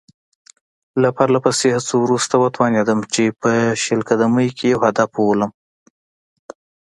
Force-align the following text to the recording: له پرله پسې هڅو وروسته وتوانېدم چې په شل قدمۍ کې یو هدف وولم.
له 1.01 1.09
پرله 1.15 1.39
پسې 1.45 1.67
هڅو 1.75 1.95
وروسته 2.01 2.35
وتوانېدم 2.37 2.99
چې 3.13 3.23
په 3.41 3.51
شل 3.83 3.99
قدمۍ 4.09 4.49
کې 4.57 4.65
یو 4.73 4.79
هدف 4.87 5.09
وولم. 5.15 5.51